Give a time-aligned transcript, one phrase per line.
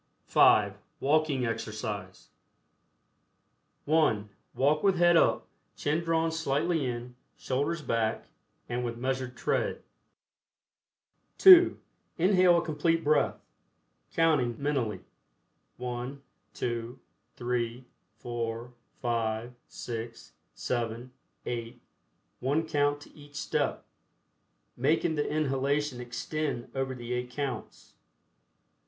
[0.25, 2.29] (5) WALKING EXERCISE.
[3.85, 5.45] (1) Walk with head up,
[5.77, 8.25] chin drawn slightly in, shoulders back,
[8.67, 9.83] and with measured tread.
[11.37, 11.77] (2)
[12.17, 13.35] Inhale a Complete Breath,
[14.11, 15.01] counting (mentally)
[15.77, 16.19] 1,
[16.55, 16.99] 2,
[17.35, 17.85] 3,
[18.17, 18.73] 4,
[19.03, 21.11] 5, 6, 7,
[21.45, 21.81] 8,
[22.39, 23.85] one count to each step,
[24.75, 27.93] making the inhalation extend over the eight counts.